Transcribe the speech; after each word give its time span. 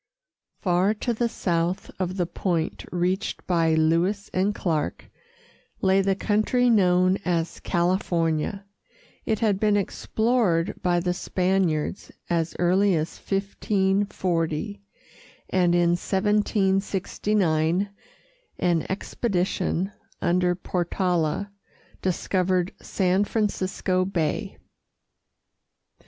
Far 0.57 0.95
to 0.95 1.13
the 1.13 1.29
south 1.29 1.91
of 1.99 2.17
the 2.17 2.25
point 2.25 2.85
reached 2.91 3.45
by 3.45 3.75
Lewis 3.75 4.31
and 4.33 4.55
Clark 4.55 5.11
lay 5.79 6.01
the 6.01 6.15
country 6.15 6.71
known 6.71 7.19
as 7.23 7.59
California. 7.59 8.65
It 9.27 9.41
had 9.41 9.59
been 9.59 9.77
explored 9.77 10.73
by 10.81 11.01
the 11.01 11.13
Spaniards 11.13 12.11
as 12.31 12.55
early 12.57 12.95
as 12.95 13.15
1540, 13.19 14.81
and 15.51 15.75
in 15.75 15.89
1769 15.91 17.89
an 18.57 18.85
expedition 18.89 19.91
under 20.19 20.55
Portala 20.55 21.51
discovered 22.01 22.73
San 22.81 23.23
Francisco 23.23 24.05
Bay. 24.05 24.57